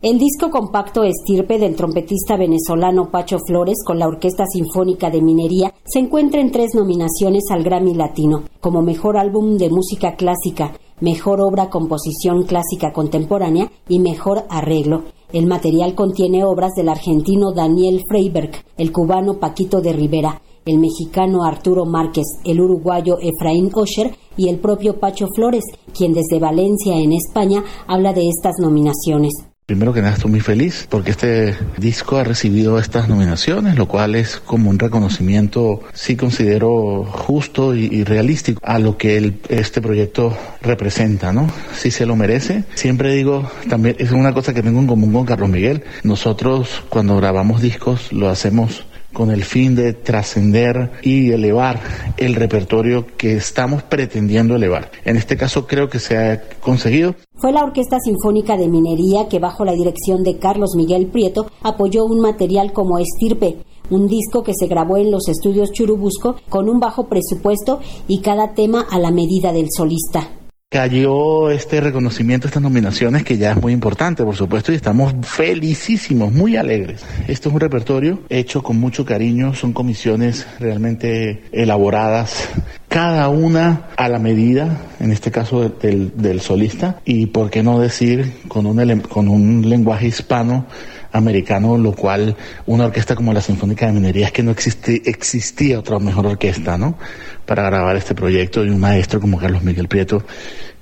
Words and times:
El 0.00 0.20
disco 0.20 0.48
compacto 0.52 1.02
Estirpe 1.02 1.58
del 1.58 1.74
trompetista 1.74 2.36
venezolano 2.36 3.10
Pacho 3.10 3.38
Flores 3.44 3.78
con 3.84 3.98
la 3.98 4.06
Orquesta 4.06 4.44
Sinfónica 4.46 5.10
de 5.10 5.20
Minería 5.20 5.74
se 5.84 5.98
encuentra 5.98 6.40
en 6.40 6.52
tres 6.52 6.70
nominaciones 6.76 7.42
al 7.50 7.64
Grammy 7.64 7.94
Latino, 7.94 8.44
como 8.60 8.80
Mejor 8.80 9.16
Álbum 9.16 9.56
de 9.56 9.70
Música 9.70 10.14
Clásica, 10.14 10.78
Mejor 11.00 11.40
Obra 11.40 11.68
Composición 11.68 12.44
Clásica 12.44 12.92
Contemporánea 12.92 13.72
y 13.88 13.98
Mejor 13.98 14.44
Arreglo. 14.48 15.02
El 15.32 15.46
material 15.46 15.96
contiene 15.96 16.44
obras 16.44 16.74
del 16.76 16.90
argentino 16.90 17.52
Daniel 17.52 18.04
Freiberg, 18.08 18.52
el 18.76 18.92
cubano 18.92 19.40
Paquito 19.40 19.80
de 19.80 19.94
Rivera, 19.94 20.40
el 20.64 20.78
mexicano 20.78 21.42
Arturo 21.42 21.86
Márquez, 21.86 22.26
el 22.44 22.60
uruguayo 22.60 23.18
Efraín 23.20 23.68
Osher 23.74 24.16
y 24.36 24.48
el 24.48 24.60
propio 24.60 25.00
Pacho 25.00 25.26
Flores, 25.34 25.64
quien 25.92 26.12
desde 26.12 26.38
Valencia, 26.38 26.96
en 26.96 27.14
España, 27.14 27.64
habla 27.88 28.12
de 28.12 28.28
estas 28.28 28.60
nominaciones. 28.60 29.32
Primero 29.68 29.92
que 29.92 30.00
nada 30.00 30.14
estoy 30.14 30.30
muy 30.30 30.40
feliz 30.40 30.86
porque 30.88 31.10
este 31.10 31.54
disco 31.76 32.16
ha 32.16 32.24
recibido 32.24 32.78
estas 32.78 33.06
nominaciones, 33.06 33.76
lo 33.76 33.86
cual 33.86 34.14
es 34.14 34.38
como 34.38 34.70
un 34.70 34.78
reconocimiento, 34.78 35.82
sí 35.92 36.16
considero 36.16 37.04
justo 37.04 37.74
y, 37.74 38.02
realístico 38.02 38.62
a 38.64 38.78
lo 38.78 38.96
que 38.96 39.34
este 39.50 39.82
proyecto 39.82 40.34
representa, 40.62 41.34
¿no? 41.34 41.52
Sí 41.76 41.90
se 41.90 42.06
lo 42.06 42.16
merece. 42.16 42.64
Siempre 42.76 43.12
digo, 43.12 43.50
también 43.68 43.96
es 43.98 44.10
una 44.12 44.32
cosa 44.32 44.54
que 44.54 44.62
tengo 44.62 44.80
en 44.80 44.86
común 44.86 45.12
con 45.12 45.26
Carlos 45.26 45.50
Miguel. 45.50 45.84
Nosotros 46.02 46.82
cuando 46.88 47.18
grabamos 47.18 47.60
discos 47.60 48.10
lo 48.10 48.30
hacemos 48.30 48.86
con 49.18 49.32
el 49.32 49.42
fin 49.42 49.74
de 49.74 49.94
trascender 49.94 50.92
y 51.02 51.32
elevar 51.32 51.80
el 52.18 52.36
repertorio 52.36 53.04
que 53.16 53.34
estamos 53.34 53.82
pretendiendo 53.82 54.54
elevar. 54.54 54.92
En 55.04 55.16
este 55.16 55.36
caso 55.36 55.66
creo 55.66 55.88
que 55.88 55.98
se 55.98 56.16
ha 56.16 56.40
conseguido. 56.60 57.16
Fue 57.34 57.50
la 57.50 57.64
Orquesta 57.64 57.98
Sinfónica 57.98 58.56
de 58.56 58.68
Minería 58.68 59.28
que 59.28 59.40
bajo 59.40 59.64
la 59.64 59.72
dirección 59.72 60.22
de 60.22 60.38
Carlos 60.38 60.76
Miguel 60.76 61.08
Prieto 61.08 61.50
apoyó 61.62 62.04
un 62.04 62.20
material 62.20 62.72
como 62.72 63.00
Estirpe, 63.00 63.56
un 63.90 64.06
disco 64.06 64.44
que 64.44 64.52
se 64.54 64.68
grabó 64.68 64.98
en 64.98 65.10
los 65.10 65.26
estudios 65.26 65.72
Churubusco 65.72 66.36
con 66.48 66.68
un 66.68 66.78
bajo 66.78 67.08
presupuesto 67.08 67.80
y 68.06 68.20
cada 68.20 68.54
tema 68.54 68.86
a 68.88 69.00
la 69.00 69.10
medida 69.10 69.52
del 69.52 69.66
solista 69.76 70.37
cayó 70.70 71.50
este 71.50 71.80
reconocimiento, 71.80 72.46
estas 72.46 72.62
nominaciones, 72.62 73.24
que 73.24 73.38
ya 73.38 73.52
es 73.52 73.56
muy 73.56 73.72
importante, 73.72 74.22
por 74.22 74.36
supuesto, 74.36 74.70
y 74.70 74.74
estamos 74.74 75.14
felicísimos, 75.22 76.30
muy 76.30 76.56
alegres. 76.56 77.06
Esto 77.26 77.48
es 77.48 77.54
un 77.54 77.60
repertorio 77.60 78.20
hecho 78.28 78.62
con 78.62 78.78
mucho 78.78 79.06
cariño, 79.06 79.54
son 79.54 79.72
comisiones 79.72 80.46
realmente 80.60 81.44
elaboradas, 81.52 82.50
cada 82.88 83.30
una 83.30 83.88
a 83.96 84.10
la 84.10 84.18
medida, 84.18 84.76
en 85.00 85.10
este 85.10 85.30
caso 85.30 85.70
del, 85.70 86.40
solista, 86.42 87.00
y 87.06 87.26
por 87.26 87.48
qué 87.48 87.62
no 87.62 87.80
decir 87.80 88.34
con 88.48 88.66
un, 88.66 89.00
con 89.00 89.28
un 89.28 89.70
lenguaje 89.70 90.08
hispano 90.08 90.66
americano, 91.12 91.78
lo 91.78 91.92
cual 91.92 92.36
una 92.66 92.86
orquesta 92.86 93.14
como 93.14 93.32
la 93.32 93.40
Sinfónica 93.40 93.86
de 93.86 93.92
Minería 93.92 94.26
es 94.26 94.32
que 94.32 94.42
no 94.42 94.50
existe, 94.50 95.02
existía 95.06 95.78
otra 95.78 95.98
mejor 95.98 96.26
orquesta, 96.26 96.76
¿no? 96.76 96.98
Para 97.46 97.64
grabar 97.64 97.96
este 97.96 98.14
proyecto 98.14 98.64
y 98.64 98.70
un 98.70 98.80
maestro 98.80 99.20
como 99.20 99.38
Carlos 99.38 99.62
Miguel 99.62 99.88
Prieto 99.88 100.22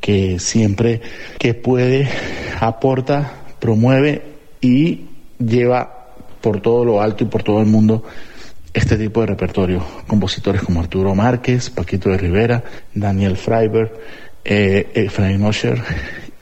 que 0.00 0.38
siempre 0.38 1.00
que 1.38 1.54
puede 1.54 2.08
aporta, 2.58 3.32
promueve 3.58 4.22
y 4.60 5.06
lleva 5.38 6.08
por 6.40 6.60
todo 6.60 6.84
lo 6.84 7.02
alto 7.02 7.24
y 7.24 7.26
por 7.26 7.42
todo 7.42 7.60
el 7.60 7.66
mundo 7.66 8.02
este 8.72 8.96
tipo 8.96 9.20
de 9.20 9.26
repertorio. 9.26 9.84
Compositores 10.06 10.62
como 10.62 10.80
Arturo 10.80 11.14
Márquez, 11.14 11.70
Paquito 11.70 12.08
de 12.10 12.18
Rivera, 12.18 12.64
Daniel 12.94 13.36
Freiberg, 13.36 13.92
eh, 14.44 14.90
Efraín 14.94 15.44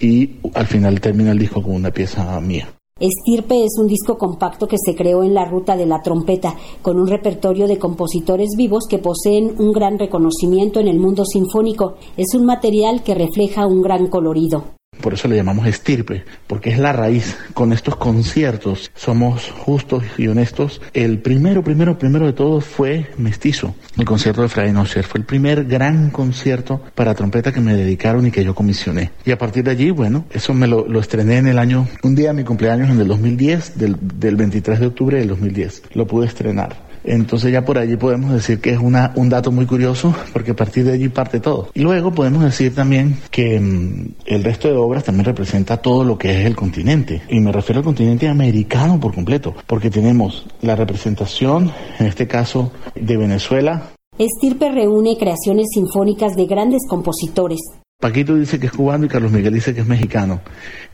y 0.00 0.36
al 0.54 0.66
final 0.66 1.00
termina 1.00 1.32
el 1.32 1.38
disco 1.38 1.62
con 1.62 1.74
una 1.74 1.90
pieza 1.90 2.40
mía. 2.40 2.68
Estirpe 3.00 3.64
es 3.64 3.78
un 3.78 3.86
disco 3.86 4.18
compacto 4.18 4.66
que 4.66 4.76
se 4.76 4.96
creó 4.96 5.22
en 5.22 5.32
la 5.32 5.44
ruta 5.44 5.76
de 5.76 5.86
la 5.86 6.02
trompeta, 6.02 6.56
con 6.82 6.98
un 6.98 7.06
repertorio 7.06 7.68
de 7.68 7.78
compositores 7.78 8.50
vivos 8.56 8.86
que 8.88 8.98
poseen 8.98 9.54
un 9.58 9.72
gran 9.72 9.98
reconocimiento 9.98 10.80
en 10.80 10.88
el 10.88 10.98
mundo 10.98 11.24
sinfónico. 11.24 11.94
Es 12.16 12.34
un 12.34 12.44
material 12.44 13.04
que 13.04 13.14
refleja 13.14 13.66
un 13.66 13.82
gran 13.82 14.08
colorido. 14.08 14.77
Por 15.00 15.14
eso 15.14 15.28
le 15.28 15.36
llamamos 15.36 15.66
estirpe, 15.66 16.24
porque 16.46 16.70
es 16.70 16.78
la 16.78 16.92
raíz. 16.92 17.36
Con 17.54 17.72
estos 17.72 17.96
conciertos 17.96 18.90
somos 18.94 19.50
justos 19.50 20.04
y 20.16 20.28
honestos. 20.28 20.80
El 20.92 21.18
primero, 21.18 21.62
primero, 21.62 21.98
primero 21.98 22.26
de 22.26 22.32
todos 22.32 22.64
fue 22.64 23.10
Mestizo, 23.16 23.74
el 23.96 24.04
concierto 24.04 24.42
de 24.42 24.48
Fray 24.48 24.72
Nosser. 24.72 25.04
Fue 25.04 25.20
el 25.20 25.26
primer 25.26 25.64
gran 25.64 26.10
concierto 26.10 26.82
para 26.94 27.14
trompeta 27.14 27.52
que 27.52 27.60
me 27.60 27.74
dedicaron 27.74 28.26
y 28.26 28.30
que 28.30 28.44
yo 28.44 28.54
comisioné. 28.54 29.10
Y 29.24 29.30
a 29.30 29.38
partir 29.38 29.64
de 29.64 29.70
allí, 29.70 29.90
bueno, 29.90 30.24
eso 30.30 30.54
me 30.54 30.66
lo, 30.66 30.98
estrené 30.98 31.38
en 31.38 31.46
el 31.46 31.58
año, 31.58 31.86
un 32.02 32.14
día 32.14 32.32
mi 32.32 32.44
cumpleaños 32.44 32.90
en 32.90 33.00
el 33.00 33.08
2010, 33.08 33.78
del, 33.78 33.96
del 34.00 34.36
23 34.36 34.80
de 34.80 34.86
octubre 34.86 35.18
del 35.18 35.28
2010. 35.28 35.82
Lo 35.94 36.06
pude 36.06 36.26
estrenar. 36.26 36.87
Entonces 37.08 37.52
ya 37.52 37.64
por 37.64 37.78
allí 37.78 37.96
podemos 37.96 38.32
decir 38.32 38.60
que 38.60 38.70
es 38.70 38.78
un 38.78 39.28
dato 39.28 39.50
muy 39.50 39.64
curioso 39.64 40.14
porque 40.32 40.50
a 40.50 40.56
partir 40.56 40.84
de 40.84 40.92
allí 40.92 41.08
parte 41.08 41.40
todo. 41.40 41.70
Y 41.74 41.80
luego 41.80 42.12
podemos 42.12 42.44
decir 42.44 42.74
también 42.74 43.16
que 43.30 43.58
mm, 43.58 44.14
el 44.26 44.44
resto 44.44 44.68
de 44.68 44.76
obras 44.76 45.04
también 45.04 45.24
representa 45.24 45.78
todo 45.78 46.04
lo 46.04 46.18
que 46.18 46.30
es 46.40 46.46
el 46.46 46.54
continente. 46.54 47.22
Y 47.30 47.40
me 47.40 47.50
refiero 47.50 47.78
al 47.78 47.84
continente 47.84 48.28
americano 48.28 49.00
por 49.00 49.14
completo, 49.14 49.54
porque 49.66 49.90
tenemos 49.90 50.46
la 50.60 50.76
representación, 50.76 51.72
en 51.98 52.06
este 52.06 52.26
caso, 52.26 52.72
de 52.94 53.16
Venezuela. 53.16 53.90
Estirpe 54.18 54.70
reúne 54.70 55.16
creaciones 55.16 55.68
sinfónicas 55.72 56.34
de 56.34 56.46
grandes 56.46 56.82
compositores, 56.88 57.60
Paquito 58.00 58.36
dice 58.36 58.60
que 58.60 58.66
es 58.66 58.72
cubano 58.72 59.06
y 59.06 59.08
Carlos 59.08 59.32
Miguel 59.32 59.52
dice 59.54 59.74
que 59.74 59.80
es 59.80 59.86
mexicano. 59.88 60.40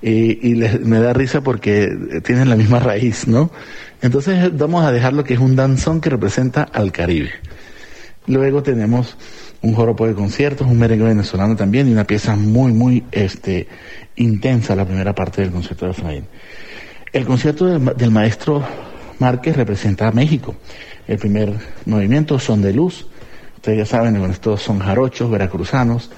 y 0.01 0.55
me 0.55 1.01
da 1.01 1.13
risa 1.13 1.43
porque 1.43 1.87
tienen 2.25 2.49
la 2.49 2.57
misma 2.57 2.79
raíz, 2.79 3.29
¿no? 3.29 3.51
Entonces 4.01 4.57
vamos 4.57 4.87
a 4.87 4.91
dejar 4.91 5.13
lo 5.13 5.23
que 5.23 5.35
es 5.35 5.41
un 5.41 5.55
danzón 5.55 6.01
que 6.01 6.09
representa 6.09 6.63
al 6.63 6.93
Caribe. 6.93 7.29
Luego 8.27 8.63
tenemos 8.63 9.19
un 9.61 9.75
joropo 9.75 10.07
de 10.07 10.15
conciertos, 10.15 10.67
un 10.67 10.79
merengue 10.79 11.05
venezolano 11.05 11.57
también 11.57 11.89
y 11.89 11.93
una 11.93 12.07
pieza 12.07 12.37
muy, 12.37 12.73
muy 12.73 13.05
este, 13.13 13.69
intensa, 14.17 14.75
la 14.75 14.87
primera 14.87 15.15
parte 15.15 15.43
del 15.43 15.51
concierto 15.51 15.85
de 15.85 15.91
Efraín. 15.91 16.25
El 17.13 17.27
concierto 17.27 17.67
del, 17.67 18.11
maestro 18.13 18.67
Márquez 19.19 19.59
representa 19.59 20.09
a 20.09 20.13
México. 20.13 20.55
El 21.07 21.19
primer 21.19 21.53
movimiento, 21.85 22.39
son 22.39 22.63
de 22.63 22.73
luz. 22.73 23.07
Ustedes 23.57 23.77
ya 23.77 23.85
saben, 23.85 24.17
estos 24.25 24.63
son 24.63 24.79
jarochos, 24.79 25.31
veracruzanos 25.31 26.11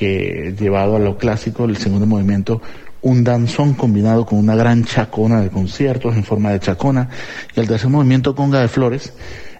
que 0.00 0.54
llevado 0.58 0.96
a 0.96 0.98
lo 0.98 1.18
clásico, 1.18 1.66
el 1.66 1.76
segundo 1.76 2.06
movimiento, 2.06 2.62
un 3.02 3.22
danzón 3.22 3.74
combinado 3.74 4.24
con 4.24 4.38
una 4.38 4.56
gran 4.56 4.82
chacona 4.82 5.42
de 5.42 5.50
conciertos 5.50 6.16
en 6.16 6.24
forma 6.24 6.52
de 6.52 6.58
chacona, 6.58 7.10
y 7.54 7.60
el 7.60 7.68
tercer 7.68 7.90
movimiento, 7.90 8.34
conga 8.34 8.62
de 8.62 8.68
flores, 8.68 9.12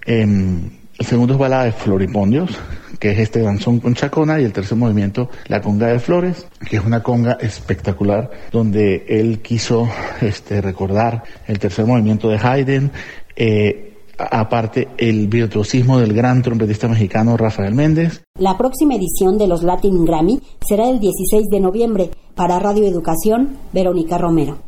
em, 0.06 0.62
el 0.98 1.04
segundo 1.04 1.34
es 1.34 1.38
balada 1.38 1.64
de 1.64 1.72
floripondios, 1.72 2.58
que 2.98 3.10
es 3.10 3.18
este 3.18 3.42
danzón 3.42 3.80
con 3.80 3.94
chacona, 3.94 4.40
y 4.40 4.44
el 4.44 4.54
tercer 4.54 4.78
movimiento, 4.78 5.28
la 5.46 5.60
conga 5.60 5.88
de 5.88 5.98
flores, 5.98 6.46
que 6.70 6.78
es 6.78 6.84
una 6.86 7.02
conga 7.02 7.36
espectacular, 7.38 8.30
donde 8.50 9.04
él 9.10 9.40
quiso 9.42 9.90
este, 10.22 10.62
recordar 10.62 11.22
el 11.48 11.58
tercer 11.58 11.84
movimiento 11.84 12.30
de 12.30 12.38
Haydn, 12.38 12.90
eh, 13.36 13.89
aparte 14.30 14.88
el 14.96 15.28
virtuosismo 15.28 15.98
del 15.98 16.12
gran 16.12 16.42
trompetista 16.42 16.88
mexicano 16.88 17.36
Rafael 17.36 17.74
Méndez. 17.74 18.22
La 18.38 18.56
próxima 18.56 18.94
edición 18.94 19.38
de 19.38 19.46
los 19.46 19.62
Latin 19.62 20.04
Grammy 20.04 20.40
será 20.66 20.88
el 20.88 21.00
16 21.00 21.48
de 21.50 21.60
noviembre. 21.60 22.10
Para 22.34 22.58
Radio 22.58 22.86
Educación, 22.86 23.58
Verónica 23.72 24.16
Romero. 24.16 24.58